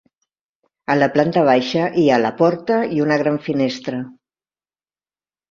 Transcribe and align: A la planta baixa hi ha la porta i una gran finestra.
A 0.93 0.95
la 1.01 1.09
planta 1.17 1.43
baixa 1.49 1.83
hi 1.99 2.05
ha 2.09 2.17
la 2.23 2.31
porta 2.41 2.79
i 2.97 3.05
una 3.05 3.19
gran 3.25 3.39
finestra. 3.51 4.01